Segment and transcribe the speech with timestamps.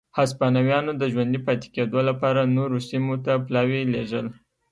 [0.19, 4.27] هسپانویانو د ژوندي پاتې کېدو لپاره نورو سیمو ته پلاوي لېږل.